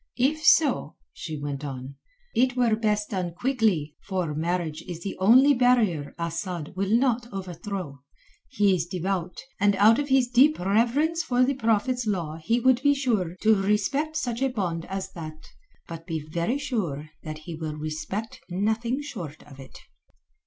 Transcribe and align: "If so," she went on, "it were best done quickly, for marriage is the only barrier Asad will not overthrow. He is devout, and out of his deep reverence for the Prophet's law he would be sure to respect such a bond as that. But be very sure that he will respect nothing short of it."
"If 0.17 0.41
so," 0.43 0.95
she 1.13 1.37
went 1.39 1.63
on, 1.63 1.93
"it 2.33 2.55
were 2.57 2.75
best 2.75 3.11
done 3.11 3.35
quickly, 3.35 3.93
for 4.07 4.33
marriage 4.33 4.83
is 4.87 5.03
the 5.03 5.15
only 5.19 5.53
barrier 5.53 6.15
Asad 6.17 6.73
will 6.75 6.89
not 6.97 7.31
overthrow. 7.31 8.01
He 8.49 8.73
is 8.73 8.87
devout, 8.87 9.37
and 9.59 9.75
out 9.75 9.99
of 9.99 10.09
his 10.09 10.27
deep 10.27 10.57
reverence 10.57 11.21
for 11.21 11.43
the 11.45 11.53
Prophet's 11.53 12.07
law 12.07 12.37
he 12.37 12.59
would 12.59 12.81
be 12.81 12.95
sure 12.95 13.35
to 13.43 13.53
respect 13.61 14.17
such 14.17 14.41
a 14.41 14.49
bond 14.49 14.85
as 14.85 15.11
that. 15.11 15.45
But 15.87 16.07
be 16.07 16.19
very 16.27 16.57
sure 16.57 17.11
that 17.21 17.37
he 17.45 17.53
will 17.53 17.75
respect 17.75 18.41
nothing 18.49 19.03
short 19.03 19.43
of 19.43 19.59
it." 19.59 19.77